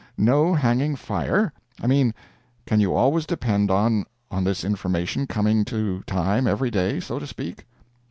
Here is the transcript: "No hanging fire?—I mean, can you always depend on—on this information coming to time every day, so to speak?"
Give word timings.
"No 0.17 0.55
hanging 0.55 0.95
fire?—I 0.95 1.85
mean, 1.85 2.15
can 2.65 2.79
you 2.79 2.95
always 2.95 3.27
depend 3.27 3.69
on—on 3.69 4.43
this 4.43 4.63
information 4.63 5.27
coming 5.27 5.63
to 5.65 6.01
time 6.07 6.47
every 6.47 6.71
day, 6.71 6.99
so 6.99 7.19
to 7.19 7.27
speak?" 7.27 7.67